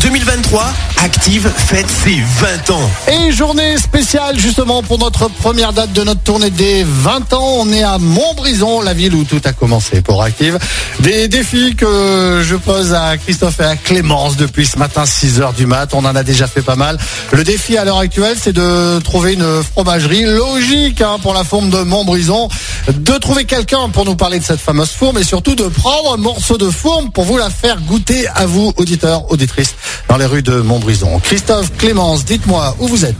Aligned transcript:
2023, 0.00 0.72
Active 1.02 1.50
fête 1.56 1.86
ses 1.88 2.20
20 2.20 2.70
ans. 2.70 2.90
Et 3.10 3.32
journée 3.32 3.76
spéciale 3.78 4.38
justement 4.38 4.82
pour 4.82 4.98
notre 4.98 5.28
première 5.28 5.72
date 5.72 5.92
de 5.92 6.02
notre 6.02 6.20
tournée 6.20 6.50
des 6.50 6.84
20 6.84 7.32
ans. 7.32 7.56
On 7.58 7.72
est 7.72 7.82
à 7.82 7.98
Montbrison, 7.98 8.82
la 8.82 8.94
ville 8.94 9.14
où 9.14 9.24
tout 9.24 9.40
a 9.44 9.52
commencé 9.52 10.02
pour 10.02 10.22
Active. 10.22 10.58
Des 11.00 11.28
défis 11.28 11.74
que 11.74 12.42
je 12.46 12.56
pose 12.56 12.92
à 12.92 13.16
Christophe 13.16 13.60
et 13.60 13.64
à 13.64 13.76
Clémence 13.76 14.36
depuis 14.36 14.66
ce 14.66 14.78
matin 14.78 15.06
6 15.06 15.40
heures 15.40 15.52
du 15.52 15.66
mat. 15.66 15.94
On 15.94 16.04
en 16.04 16.14
a 16.14 16.22
déjà 16.22 16.46
fait 16.46 16.62
pas 16.62 16.76
mal. 16.76 16.98
Le 17.32 17.44
défi 17.44 17.76
à 17.78 17.84
l'heure 17.84 17.98
actuelle, 17.98 18.36
c'est 18.40 18.52
de 18.52 18.98
trouver 19.00 19.34
une 19.34 19.62
fromagerie 19.62 20.24
logique 20.24 21.00
hein, 21.00 21.16
pour 21.22 21.34
la 21.34 21.44
forme 21.44 21.70
de 21.70 21.78
Montbrison, 21.78 22.48
de 22.88 23.12
trouver 23.18 23.44
quelqu'un 23.44 23.88
pour 23.88 24.04
nous 24.04 24.16
parler 24.16 24.38
de 24.38 24.44
cette 24.44 24.60
fameuse 24.60 24.90
fourme 24.90 25.18
et 25.18 25.24
surtout 25.24 25.54
de 25.54 25.64
prendre 25.68 26.14
un 26.14 26.18
morceau 26.18 26.58
de 26.58 26.68
fourme 26.68 27.10
pour 27.10 27.24
vous 27.24 27.38
la 27.38 27.50
faire 27.50 27.80
goûter 27.80 28.26
à 28.34 28.46
vous, 28.46 28.72
auditeurs, 28.76 29.30
auditrices, 29.30 29.74
dans 30.08 30.16
les 30.16 30.26
rues 30.26 30.42
de 30.42 30.60
Montbrison. 30.60 31.18
Christophe, 31.20 31.72
Clémence, 31.78 32.24
dites-moi 32.24 32.76
où 32.78 32.88
vous 32.88 33.04
êtes. 33.04 33.14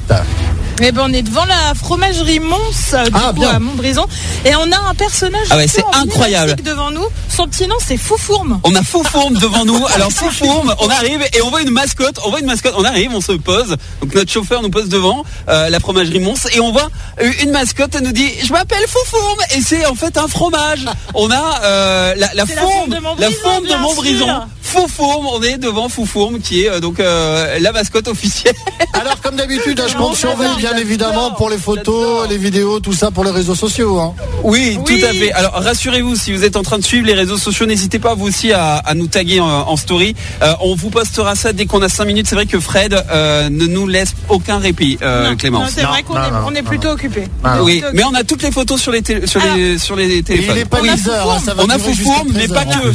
Eh 0.82 0.92
ben, 0.92 1.02
on 1.10 1.12
est 1.12 1.20
devant 1.20 1.44
la 1.44 1.74
fromagerie 1.74 2.40
Mons, 2.40 2.56
du 3.04 3.10
Ah, 3.12 3.28
coup, 3.34 3.40
bien. 3.40 3.50
à 3.50 3.58
Montbrison. 3.58 4.06
Et 4.46 4.54
on 4.56 4.72
a 4.72 4.78
un 4.88 4.94
personnage 4.94 5.46
Ah 5.50 5.58
ouais, 5.58 5.66
c'est 5.68 5.84
incroyable. 5.92 6.56
devant 6.64 6.90
nous. 6.90 7.04
Son 7.28 7.46
petit 7.46 7.66
nom, 7.66 7.76
c'est 7.86 7.98
Foufourme. 7.98 8.60
On 8.64 8.74
a 8.74 8.82
Foufourme 8.82 9.34
devant 9.34 9.66
nous. 9.66 9.78
Alors 9.94 10.10
Foufourme, 10.10 10.74
on 10.80 10.88
arrive 10.88 11.20
et 11.34 11.42
on 11.42 11.50
voit 11.50 11.60
une 11.60 11.70
mascotte. 11.70 12.18
On 12.24 12.30
voit 12.30 12.40
une 12.40 12.46
mascotte. 12.46 12.72
On 12.78 12.84
arrive, 12.84 13.10
on 13.14 13.20
se 13.20 13.32
pose. 13.32 13.76
Donc 14.00 14.14
notre 14.14 14.32
chauffeur 14.32 14.62
nous 14.62 14.70
pose 14.70 14.88
devant 14.88 15.22
euh, 15.50 15.68
la 15.68 15.80
fromagerie 15.80 16.18
Mons 16.20 16.46
et 16.54 16.60
on 16.60 16.72
voit 16.72 16.88
euh, 17.20 17.30
une 17.42 17.50
mascotte. 17.50 17.94
Elle 17.96 18.04
nous 18.04 18.12
dit 18.12 18.30
"Je 18.42 18.50
m'appelle 18.50 18.84
Foufourme" 18.88 19.38
et 19.54 19.60
c'est 19.60 19.84
en 19.84 19.94
fait 19.94 20.16
un 20.16 20.28
fromage. 20.28 20.86
On 21.14 21.30
a 21.30 21.60
euh, 21.62 22.14
la, 22.16 22.28
la 22.28 22.34
la 22.34 22.46
fourme, 22.46 22.88
de 22.90 22.98
Montbrison, 23.00 23.30
la 23.30 23.36
fourme 23.50 23.62
de 23.64 23.66
bien 23.68 23.78
Montbrison. 23.78 24.40
Foufourme, 24.70 25.26
on 25.26 25.42
est 25.42 25.58
devant 25.58 25.88
Foufourme 25.88 26.38
qui 26.38 26.62
est 26.62 26.70
euh, 26.70 26.78
donc 26.78 27.00
euh, 27.00 27.58
la 27.60 27.72
mascotte 27.72 28.06
officielle. 28.06 28.54
Alors 28.92 29.20
comme 29.20 29.34
d'habitude, 29.34 29.80
hein, 29.80 29.86
je 29.90 29.96
compte 29.96 30.14
sur 30.16 30.34
vous 30.36 30.56
bien 30.58 30.76
évidemment 30.76 31.32
pour 31.32 31.50
les 31.50 31.58
photos, 31.58 32.28
les 32.28 32.38
vidéos, 32.38 32.78
tout 32.78 32.92
ça 32.92 33.10
pour 33.10 33.24
les 33.24 33.32
réseaux 33.32 33.56
sociaux. 33.56 33.98
hein. 33.98 34.14
Oui, 34.44 34.78
Oui. 34.78 34.98
tout 35.00 35.04
à 35.04 35.12
fait. 35.12 35.32
Alors 35.32 35.54
rassurez-vous, 35.54 36.14
si 36.14 36.32
vous 36.32 36.44
êtes 36.44 36.56
en 36.56 36.62
train 36.62 36.78
de 36.78 36.84
suivre 36.84 37.04
les 37.06 37.14
réseaux 37.14 37.36
sociaux, 37.36 37.66
n'hésitez 37.66 37.98
pas 37.98 38.14
vous 38.14 38.26
aussi 38.28 38.52
à, 38.52 38.76
à 38.76 38.94
nous 38.94 39.08
taguer 39.08 39.40
en, 39.40 39.46
en 39.48 39.76
story. 39.76 40.14
Euh, 40.42 40.52
on 40.60 40.76
vous 40.76 40.90
postera 40.90 41.34
ça 41.34 41.52
dès 41.52 41.66
qu'on 41.66 41.82
a 41.82 41.88
5 41.88 42.04
minutes. 42.04 42.26
C'est 42.28 42.36
vrai 42.36 42.46
que 42.46 42.60
Fred 42.60 42.94
euh, 43.10 43.48
ne 43.50 43.66
nous 43.66 43.88
laisse 43.88 44.14
aucun 44.28 44.58
répit, 44.58 44.98
euh, 45.02 45.30
Non, 45.30 45.36
Clémence. 45.36 45.62
non, 45.64 45.68
c'est 45.74 45.82
vrai 45.82 46.04
qu'on 46.04 46.14
est, 46.16 46.30
non, 46.30 46.38
on 46.46 46.54
est 46.54 46.62
non, 46.62 46.68
plutôt 46.68 46.90
occupé. 46.90 47.24
Oui, 47.62 47.82
mais 47.92 48.04
on 48.04 48.14
a 48.14 48.22
toutes 48.22 48.42
les 48.44 48.52
photos 48.52 48.80
sur 48.80 48.92
les, 48.92 49.02
télé- 49.02 49.26
sur 49.26 49.40
les, 49.56 49.78
sur 49.78 49.96
les 49.96 50.04
Et 50.10 50.16
il 50.18 50.24
téléphones. 50.24 50.58
est 50.58 50.64
pas 50.64 50.78
Oui. 50.80 50.90
10 50.94 51.08
heures, 51.08 51.30
hein, 51.32 51.40
ça 51.44 51.54
va 51.54 51.64
On 51.64 51.68
a 51.70 51.78
Foufourme, 51.78 52.28
mais 52.34 52.46
13 52.46 52.52
pas 52.52 52.64
que. 52.64 52.92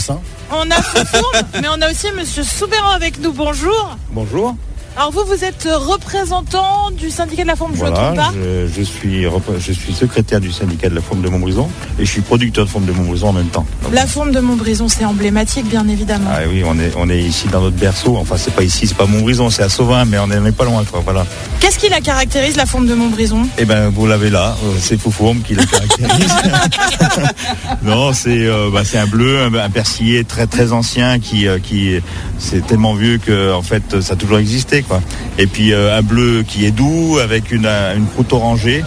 On 0.52 0.70
a 0.70 0.76
Foufourme, 0.76 1.48
mais 1.62 1.68
on 1.70 1.82
a 1.82 1.92
aussi 1.92 2.12
Monsieur 2.12 2.44
Soubéran 2.44 2.90
avec 2.90 3.20
nous. 3.20 3.34
Bonjour. 3.34 3.98
Bonjour. 4.12 4.56
Alors 4.98 5.12
vous, 5.12 5.26
vous 5.26 5.44
êtes 5.44 5.68
représentant 5.70 6.90
du 6.98 7.10
syndicat 7.12 7.44
de 7.44 7.48
la 7.50 7.58
forme, 7.58 7.74
je 7.76 7.84
ne 7.84 7.90
me 7.90 7.94
Voilà, 7.96 8.06
trompe 8.14 8.18
pas 8.18 8.32
je, 8.34 8.68
je 8.78 8.82
suis 8.82 9.26
je 9.60 9.72
suis 9.74 9.94
secrétaire 9.94 10.40
du 10.40 10.52
syndicat 10.54 10.88
de 10.90 10.96
la 10.96 11.02
forme 11.02 11.22
de 11.22 11.28
Montbrison 11.28 11.70
et 12.00 12.06
je 12.06 12.10
suis 12.12 12.22
producteur 12.22 12.64
de 12.66 12.70
forme 12.70 12.86
de 12.86 12.94
Montbrison 12.94 13.28
en 13.30 13.34
même 13.34 13.48
temps. 13.50 13.66
La 13.92 14.08
forme 14.08 14.32
de 14.32 14.40
Montbrison, 14.40 14.88
c'est 14.88 15.04
emblématique, 15.04 15.68
bien 15.68 15.86
évidemment. 15.90 16.30
ah 16.34 16.40
oui, 16.50 16.64
on 16.66 16.80
est 16.80 16.94
on 16.98 17.10
est 17.10 17.20
ici 17.20 17.48
dans 17.50 17.60
notre 17.62 17.76
berceau. 17.76 18.16
Enfin, 18.18 18.36
c'est 18.38 18.54
pas 18.54 18.64
ici, 18.64 18.88
c'est 18.88 18.96
pas 18.98 19.06
Montbrison, 19.06 19.50
c'est 19.50 19.64
à 19.64 19.70
Sauvin, 19.70 20.06
mais 20.06 20.18
on 20.18 20.32
est, 20.32 20.38
on 20.38 20.46
est 20.46 20.52
pas 20.56 20.64
loin, 20.66 20.84
quoi. 20.90 21.02
Voilà. 21.04 21.26
Qu'est-ce 21.60 21.78
qui 21.78 21.90
la 21.90 22.00
caractérise, 22.00 22.56
la 22.56 22.66
forme 22.66 22.88
de 22.88 22.94
Montbrison? 22.96 23.48
Eh 23.58 23.66
ben, 23.66 23.90
vous 23.90 24.08
l'avez 24.08 24.30
là. 24.30 24.56
euh, 24.64 24.76
C'est 24.80 24.98
Foufourme 24.98 25.42
qui 25.42 25.56
le 25.56 25.66
caractérise. 25.66 26.34
non, 27.84 28.14
c'est 28.14 28.46
euh, 28.48 28.70
bah, 28.72 28.84
c'est 28.86 28.98
un 28.98 29.08
bleu, 29.08 29.42
un, 29.44 29.54
un 29.54 29.70
persillé 29.70 30.24
très 30.24 30.48
très 30.48 30.72
ancien 30.72 31.20
qui 31.20 31.48
euh, 31.48 31.60
qui 31.60 32.00
c'est 32.40 32.66
tellement 32.66 32.94
vieux 32.94 33.18
que 33.18 33.52
en 33.54 33.62
fait 33.62 34.02
ça 34.02 34.14
a 34.14 34.16
toujours 34.16 34.38
existé, 34.40 34.84
Et 35.38 35.48
puis 35.48 35.74
euh, 35.74 35.98
un 35.98 36.02
bleu 36.02 36.44
qui 36.48 36.66
est 36.66 36.72
doux 36.72 37.18
avec 37.22 37.52
une 37.52 37.68
croûte 38.14 38.34
orangée. 38.34 38.84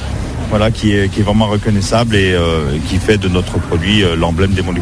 Voilà, 0.51 0.71
qui 0.71 0.93
est, 0.93 1.21
vraiment 1.21 1.47
reconnaissable 1.47 2.17
et 2.17 2.33
euh, 2.33 2.79
qui 2.89 2.97
fait 2.97 3.19
de 3.19 3.29
notre 3.29 3.59
produit 3.59 4.03
euh, 4.03 4.17
l'emblème 4.17 4.53
des 4.53 4.63
Monts 4.63 4.73
du. 4.73 4.81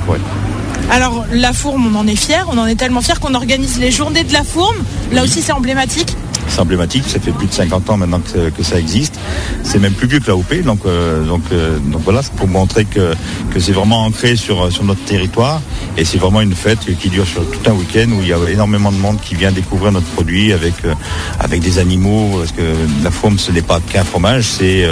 Alors, 0.92 1.24
la 1.32 1.52
fourme, 1.52 1.92
on 1.92 1.98
en 1.98 2.06
est 2.06 2.14
fier. 2.14 2.46
On 2.52 2.58
en 2.58 2.66
est 2.66 2.76
tellement 2.76 3.00
fier 3.00 3.18
qu'on 3.18 3.34
organise 3.34 3.80
les 3.80 3.90
journées 3.90 4.22
de 4.22 4.32
la 4.32 4.44
fourme. 4.44 4.76
Là 5.10 5.24
aussi, 5.24 5.42
c'est 5.42 5.52
emblématique. 5.52 6.16
Emblématique, 6.58 7.04
ça 7.06 7.20
fait 7.20 7.32
plus 7.32 7.46
de 7.46 7.52
50 7.52 7.90
ans 7.90 7.96
maintenant 7.96 8.20
que, 8.20 8.62
ça 8.62 8.78
existe. 8.78 9.18
C'est 9.62 9.78
même 9.78 9.92
plus 9.92 10.08
vieux 10.08 10.20
que 10.20 10.28
la 10.28 10.36
OP, 10.36 10.54
donc, 10.62 10.80
euh, 10.86 11.24
donc, 11.24 11.42
euh, 11.52 11.78
donc 11.78 12.02
voilà, 12.02 12.22
c'est 12.22 12.32
pour 12.32 12.48
montrer 12.48 12.84
que, 12.84 13.14
que 13.52 13.60
c'est 13.60 13.72
vraiment 13.72 14.04
ancré 14.04 14.36
sur, 14.36 14.72
sur 14.72 14.84
notre 14.84 15.04
territoire. 15.04 15.60
Et 15.96 16.04
c'est 16.04 16.18
vraiment 16.18 16.40
une 16.40 16.54
fête 16.54 16.80
qui 16.98 17.08
dure 17.08 17.26
sur 17.26 17.42
tout 17.48 17.70
un 17.70 17.74
week-end 17.74 18.08
où 18.10 18.22
il 18.22 18.28
y 18.28 18.32
a 18.32 18.38
énormément 18.50 18.90
de 18.90 18.96
monde 18.96 19.18
qui 19.20 19.34
vient 19.34 19.52
découvrir 19.52 19.92
notre 19.92 20.06
produit 20.06 20.52
avec, 20.52 20.74
euh, 20.84 20.94
avec 21.40 21.60
des 21.60 21.78
animaux. 21.78 22.38
Parce 22.38 22.52
que 22.52 22.62
la 23.04 23.10
fourme, 23.10 23.38
ce 23.38 23.52
n'est 23.52 23.62
pas 23.62 23.80
qu'un 23.80 24.04
fromage, 24.04 24.44
c'est 24.44 24.86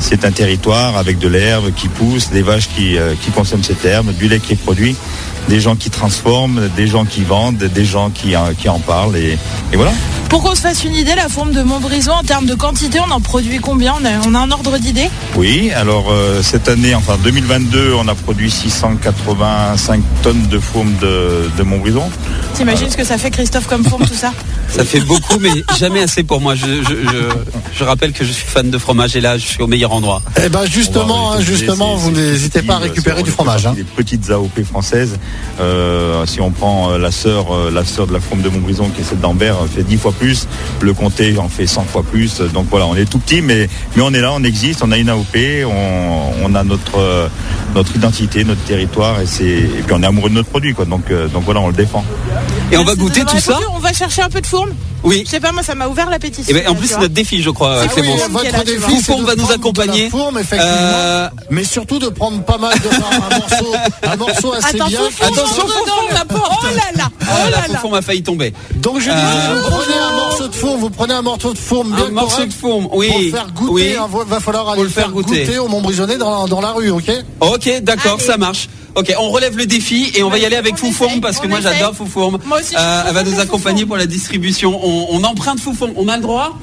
c'est 0.00 0.24
un 0.24 0.30
territoire 0.30 0.96
avec 0.96 1.18
de 1.18 1.28
l'herbe 1.28 1.72
qui 1.74 1.88
pousse, 1.88 2.30
des 2.30 2.42
vaches 2.42 2.68
qui, 2.68 2.96
qui 3.20 3.30
consomment 3.30 3.62
cette 3.62 3.84
herbe, 3.84 4.12
du 4.14 4.28
lait 4.28 4.38
qui 4.38 4.52
est 4.52 4.56
produit 4.56 4.96
des 5.48 5.60
gens 5.60 5.76
qui 5.76 5.90
transforment, 5.90 6.68
des 6.76 6.86
gens 6.86 7.04
qui 7.04 7.22
vendent, 7.22 7.56
des 7.56 7.84
gens 7.84 8.10
qui, 8.10 8.34
qui 8.58 8.68
en 8.68 8.78
parlent 8.78 9.16
et, 9.16 9.38
et 9.72 9.76
voilà. 9.76 9.92
Pour 10.28 10.42
qu'on 10.42 10.54
se 10.54 10.60
fasse 10.60 10.84
une 10.84 10.94
idée, 10.94 11.14
la 11.14 11.28
fourme 11.28 11.52
de 11.52 11.62
Montbrison, 11.62 12.12
en 12.12 12.22
termes 12.22 12.46
de 12.46 12.54
quantité, 12.54 13.00
on 13.00 13.10
en 13.10 13.20
produit 13.20 13.58
combien? 13.58 13.94
On 14.00 14.04
a, 14.04 14.10
on 14.26 14.34
a 14.34 14.38
un 14.38 14.50
ordre 14.50 14.78
d'idée? 14.78 15.08
Oui, 15.36 15.70
alors 15.72 16.10
euh, 16.10 16.42
cette 16.42 16.68
année, 16.68 16.94
enfin 16.94 17.16
2022, 17.22 17.94
on 17.94 18.08
a 18.08 18.14
produit 18.14 18.50
685 18.50 20.02
tonnes 20.22 20.46
de 20.48 20.58
fourme 20.58 20.92
de, 21.00 21.50
de 21.56 21.62
Montbrison. 21.62 22.10
T'imagines 22.54 22.90
ce 22.90 22.96
que 22.96 23.04
ça 23.04 23.16
fait, 23.18 23.30
Christophe, 23.30 23.66
comme 23.66 23.84
fourme, 23.84 24.06
tout 24.06 24.14
ça? 24.14 24.32
Ça 24.70 24.84
fait 24.84 25.00
beaucoup, 25.00 25.38
mais 25.40 25.50
jamais 25.78 26.02
assez 26.02 26.22
pour 26.22 26.40
moi. 26.40 26.54
Je, 26.54 26.66
je, 26.66 26.94
je, 26.94 27.28
je 27.78 27.84
rappelle 27.84 28.12
que 28.12 28.24
je 28.24 28.32
suis 28.32 28.44
fan 28.46 28.70
de 28.70 28.78
fromage 28.78 29.16
et 29.16 29.20
là, 29.20 29.36
je 29.38 29.46
suis 29.46 29.62
au 29.62 29.66
meilleur 29.66 29.92
endroit. 29.92 30.22
Eh 30.44 30.48
ben 30.48 30.64
justement, 30.66 31.32
hein, 31.32 31.40
justement, 31.40 31.96
vous 31.96 32.10
n'hésitez 32.10 32.62
pas 32.62 32.74
à 32.74 32.78
récupérer 32.78 33.20
euh, 33.20 33.24
du 33.24 33.30
fromage. 33.30 33.66
hein. 33.66 33.72
Des 33.74 33.84
petites 33.84 34.30
AOP 34.30 34.62
françaises. 34.64 35.18
Euh, 35.60 36.24
si 36.26 36.40
on 36.40 36.50
prend 36.50 36.90
euh, 36.92 36.98
la 36.98 37.10
sœur, 37.10 37.46
la 37.72 37.84
sœur 37.84 38.06
de 38.06 38.12
la 38.12 38.20
fourme 38.20 38.42
de 38.42 38.48
Montbrison, 38.50 38.88
qui 38.90 39.00
est 39.00 39.04
celle 39.04 39.20
d'Ambert, 39.20 39.56
fait 39.74 39.82
10 39.82 39.96
fois 39.96 40.12
plus. 40.12 40.46
Le 40.80 40.92
comté 40.92 41.36
en 41.38 41.48
fait 41.48 41.66
100 41.66 41.84
fois 41.84 42.02
plus. 42.02 42.40
Donc 42.40 42.66
voilà, 42.70 42.86
on 42.86 42.94
est 42.94 43.08
tout 43.10 43.18
petit, 43.18 43.40
mais 43.42 43.68
mais 43.96 44.02
on 44.02 44.12
est 44.12 44.20
là, 44.20 44.32
on 44.34 44.44
existe, 44.44 44.82
on 44.84 44.92
a 44.92 44.98
une 44.98 45.08
AOP, 45.08 45.36
on, 45.66 46.32
on 46.44 46.54
a 46.54 46.62
notre 46.62 47.28
notre 47.74 47.96
identité, 47.96 48.44
notre 48.44 48.62
territoire, 48.62 49.20
et 49.20 49.26
c'est 49.26 49.44
et 49.46 49.82
puis 49.84 49.92
on 49.94 50.02
est 50.02 50.06
amoureux 50.06 50.30
de 50.30 50.34
notre 50.34 50.48
produit, 50.50 50.74
quoi. 50.74 50.84
Donc 50.84 51.10
euh, 51.10 51.26
donc 51.28 51.44
voilà, 51.44 51.60
on 51.60 51.68
le 51.68 51.74
défend. 51.74 52.04
Et 52.70 52.76
on 52.76 52.84
va 52.84 52.94
goûter 52.94 53.24
tout 53.24 53.38
ça. 53.38 53.58
On 53.74 53.78
va 53.78 53.92
chercher 53.92 54.22
un 54.22 54.28
peu 54.28 54.40
de 54.40 54.46
fourme. 54.46 54.70
Oui. 55.04 55.22
Je 55.24 55.30
sais 55.30 55.40
pas, 55.40 55.52
moi, 55.52 55.62
ça 55.62 55.74
m'a 55.76 55.86
ouvert 55.86 56.10
l'appétit. 56.10 56.42
Et 56.48 56.52
ben, 56.52 56.68
en 56.68 56.74
plus, 56.74 56.88
c'est 56.88 56.98
notre 56.98 57.14
défi, 57.14 57.40
je 57.40 57.50
crois, 57.50 57.82
Ah 57.84 57.86
Clémence. 57.88 58.16
de 58.16 58.22
va 58.22 58.28
nous 58.28 59.02
prendre 59.04 59.22
de 59.36 59.40
la 59.48 59.54
accompagner. 59.54 60.10
fourme, 60.10 60.38
effectivement, 60.38 60.74
Euh, 60.74 61.28
mais 61.50 61.62
surtout 61.64 61.98
de 62.00 62.08
prendre 62.08 62.42
pas 62.44 62.58
mal 62.58 62.74
de 62.80 62.88
un 62.88 63.38
morceau, 63.38 63.74
un 64.02 64.16
morceau 64.16 64.52
assez 64.54 64.74
Attends, 64.76 64.86
bien. 64.88 65.00
Attention, 65.20 65.64
dedans. 65.64 65.94
la 66.12 66.24
porte. 66.24 66.52
Oh 66.62 66.66
là 66.66 66.82
là 66.96 67.08
Ah, 67.20 67.26
Oh 67.26 67.44
la 67.44 67.50
là 67.50 67.56
là 67.68 67.74
Foufourme 67.76 67.94
a 67.94 68.02
failli 68.02 68.22
tomber. 68.24 68.52
Donc 68.76 68.98
je 69.00 69.08
Euh, 69.10 69.14
vous 69.14 69.70
prenez 69.70 69.94
un 69.98 70.12
morceau 70.16 70.48
de 70.48 70.54
fourme, 70.54 70.80
vous 70.80 70.90
prenez 70.90 71.14
un 71.14 71.22
morceau 71.22 71.52
de 71.52 71.58
fourme 71.58 71.94
bien 71.94 72.06
Un 72.06 72.10
morceau 72.10 72.44
de 72.44 72.52
fourme, 72.52 72.88
oui. 72.92 73.30
pour 73.30 73.38
faire 73.40 73.50
goûter. 73.52 73.72
oui. 73.72 73.94
hein, 73.98 74.08
va 74.26 74.40
falloir 74.40 74.68
aller 74.70 74.82
le 74.82 74.88
faire 74.88 75.04
faire 75.04 75.12
goûter. 75.12 75.44
goûter, 75.46 75.58
au 75.58 75.68
Montbrisonnais 75.68 76.18
dans, 76.18 76.42
la- 76.42 76.48
dans 76.48 76.60
la 76.60 76.72
rue, 76.72 76.90
ok? 76.90 77.10
Ok, 77.40 77.70
d'accord, 77.82 78.20
ça 78.20 78.36
marche. 78.36 78.68
Ok, 78.98 79.14
on 79.20 79.30
relève 79.30 79.56
le 79.56 79.64
défi 79.64 80.10
et 80.16 80.24
on 80.24 80.28
va 80.28 80.38
y 80.38 80.44
aller 80.44 80.56
avec 80.56 80.76
Foufourme 80.76 81.20
parce 81.20 81.38
que 81.38 81.46
moi 81.46 81.60
j'adore 81.60 81.94
Foufourme. 81.94 82.38
Moi 82.44 82.58
aussi, 82.58 82.70
suis 82.70 82.76
elle 82.76 83.14
va 83.14 83.22
nous 83.22 83.38
accompagner 83.38 83.86
pour 83.86 83.96
la 83.96 84.06
distribution. 84.06 84.80
On, 84.82 85.06
on 85.10 85.22
emprunte 85.22 85.60
Foufourme. 85.60 85.92
On 85.94 86.08
a 86.08 86.16
le 86.16 86.22
droit? 86.22 86.58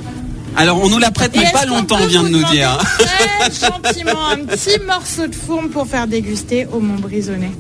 Alors 0.57 0.81
on 0.83 0.89
nous 0.89 0.99
la 0.99 1.11
prête 1.11 1.31
mais 1.33 1.49
pas 1.53 1.65
longtemps, 1.65 2.05
vient 2.07 2.23
de 2.23 2.29
nous 2.29 2.43
dire. 2.43 2.77
Très 2.99 3.51
gentiment, 3.51 4.27
un 4.31 4.45
petit 4.45 4.79
morceau 4.85 5.27
de 5.27 5.35
fourme 5.35 5.69
pour 5.69 5.87
faire 5.87 6.07
déguster 6.07 6.67
au 6.73 6.81
Montbrisonnais. 6.81 7.51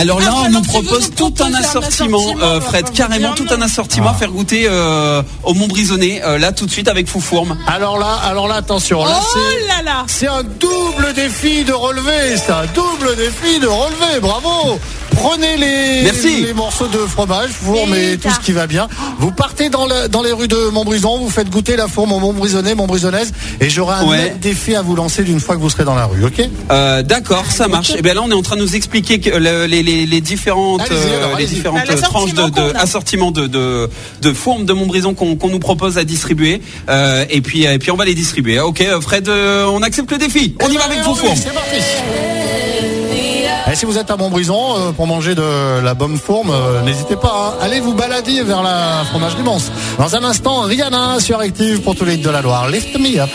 Alors 0.00 0.18
là, 0.20 0.32
Ah, 0.34 0.42
on 0.46 0.50
nous 0.50 0.62
propose 0.62 1.10
nous 1.10 1.14
tout 1.14 1.34
un 1.44 1.52
assortiment, 1.52 2.24
euh, 2.40 2.58
Fred, 2.62 2.90
carrément 2.92 3.32
tout 3.34 3.44
un 3.50 3.60
assortiment 3.60 4.08
à 4.10 4.14
faire 4.14 4.30
goûter 4.30 4.64
euh, 4.66 5.22
au 5.44 5.52
Montbrisonnais. 5.52 6.22
euh, 6.24 6.38
là, 6.38 6.52
tout 6.52 6.64
de 6.64 6.70
suite 6.70 6.88
avec 6.88 7.06
Foufourme. 7.06 7.58
Alors 7.66 7.98
là, 7.98 8.18
alors 8.24 8.48
là, 8.48 8.54
attention, 8.54 9.04
là 9.04 9.20
Oh 9.20 9.26
c'est. 9.34 9.66
là 9.68 9.82
là 9.84 10.04
C'est 10.06 10.26
un 10.26 10.42
double 10.42 11.12
défi 11.14 11.64
de 11.64 11.74
relever, 11.74 12.38
c'est 12.38 12.50
un 12.52 12.64
double 12.74 13.14
défi 13.16 13.60
de 13.60 13.66
relever, 13.66 14.20
bravo 14.22 14.78
Prenez 15.22 15.56
les, 15.58 16.02
Merci. 16.04 16.44
les 16.46 16.54
morceaux 16.54 16.86
de 16.86 16.96
fromage, 16.98 17.50
fourme 17.50 17.94
et 17.94 18.12
Vite. 18.12 18.22
tout 18.22 18.30
ce 18.30 18.40
qui 18.40 18.52
va 18.52 18.66
bien. 18.66 18.88
Vous 19.18 19.30
partez 19.30 19.68
dans, 19.68 19.86
le- 19.86 20.08
dans 20.08 20.22
les 20.22 20.32
rues 20.32 20.48
de 20.48 20.70
Montbrison, 20.70 21.18
vous 21.18 21.28
faites 21.28 21.50
goûter 21.50 21.76
la 21.76 21.88
fourme 21.88 22.12
au 22.12 22.18
Montbrisonnais, 22.20 22.74
Montbrisonnaise, 22.74 23.32
et 23.60 23.68
j'aurai 23.68 23.96
un 23.96 24.06
Ouais. 24.06 24.34
défi 24.40 24.74
à 24.74 24.80
vous 24.82 24.96
lancer 24.96 25.22
d'une 25.22 25.38
fois 25.38 25.56
que 25.56 25.60
vous 25.60 25.68
serez 25.68 25.84
dans 25.84 25.94
la 25.94 26.06
rue, 26.06 26.24
ok? 26.24 26.40
Euh, 26.70 27.02
D'accord, 27.02 27.44
ça 27.50 27.68
marche. 27.68 27.90
Et 27.90 28.00
bien 28.02 28.14
là, 28.14 28.22
on 28.24 28.30
est 28.30 28.34
en 28.34 28.40
train 28.42 28.56
de 28.56 28.62
nous 28.62 28.74
expliquer 28.76 29.20
que 29.20 29.30
le- 29.30 29.66
les, 29.66 29.82
les- 29.82 30.06
les 30.06 30.20
différentes, 30.22 30.90
euh, 30.90 31.18
alors, 31.24 31.38
les 31.38 31.44
différentes 31.46 31.86
Bah, 31.86 31.94
tranches 32.00 32.32
de, 32.34 32.48
de 32.48 32.76
assortiment 32.76 33.30
de, 33.30 33.46
de, 33.46 33.90
de 34.22 34.32
fourmes 34.32 34.64
de 34.64 34.72
Montbrison 34.72 35.12
qu'on 35.14 35.36
nous 35.48 35.58
propose 35.58 35.98
à 35.98 36.04
distribuer. 36.04 36.62
Euh, 36.88 37.24
et 37.28 37.42
puis, 37.42 37.64
et 37.64 37.78
puis 37.78 37.90
on 37.90 37.96
va 37.96 38.06
les 38.06 38.14
distribuer. 38.14 38.58
Ok, 38.60 38.82
Fred, 39.02 39.28
on 39.28 39.82
accepte 39.82 40.10
le 40.12 40.18
défi. 40.18 40.54
On 40.64 40.68
y 40.70 40.76
va 40.76 40.84
avec 40.84 40.98
Eh 41.00 41.02
ben, 41.02 42.29
Et 43.70 43.76
si 43.76 43.84
vous 43.86 43.98
êtes 43.98 44.10
à 44.10 44.16
Montbrison 44.16 44.76
euh, 44.76 44.92
pour 44.92 45.06
manger 45.06 45.34
de 45.34 45.80
la 45.80 45.94
bonne 45.94 46.16
fourme, 46.16 46.50
euh, 46.50 46.82
n'hésitez 46.82 47.16
pas. 47.16 47.54
hein. 47.54 47.58
Allez 47.60 47.80
vous 47.80 47.94
balader 47.94 48.42
vers 48.42 48.62
la 48.62 49.04
fromagerie 49.10 49.42
Mons. 49.42 49.70
Dans 49.98 50.16
un 50.16 50.24
instant, 50.24 50.62
Rihanna 50.62 51.20
sur 51.20 51.38
Active 51.38 51.80
pour 51.82 51.94
tous 51.94 52.04
les 52.04 52.16
de 52.16 52.30
la 52.30 52.42
Loire. 52.42 52.68
Lift 52.68 52.98
me 52.98 53.20
up. 53.20 53.30